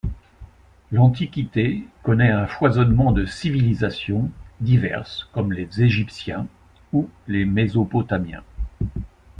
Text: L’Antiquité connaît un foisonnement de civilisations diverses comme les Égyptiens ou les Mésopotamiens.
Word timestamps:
L’Antiquité 0.91 1.83
connaît 2.01 2.31
un 2.31 2.47
foisonnement 2.47 3.11
de 3.11 3.27
civilisations 3.27 4.31
diverses 4.59 5.29
comme 5.31 5.53
les 5.53 5.83
Égyptiens 5.83 6.47
ou 6.91 7.07
les 7.27 7.45
Mésopotamiens. 7.45 8.43